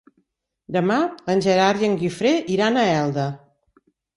Demà 0.77 0.95
en 1.35 1.45
Gerard 1.47 1.85
i 1.85 1.89
en 1.91 1.99
Guifré 2.01 2.33
iran 2.57 2.81
a 2.81 2.89
Elda. 2.99 3.29